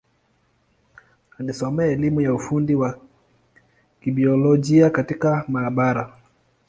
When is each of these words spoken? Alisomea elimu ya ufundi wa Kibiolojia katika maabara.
Alisomea 1.39 1.87
elimu 1.87 2.21
ya 2.21 2.33
ufundi 2.33 2.75
wa 2.75 2.99
Kibiolojia 4.01 4.89
katika 4.89 5.45
maabara. 5.47 6.17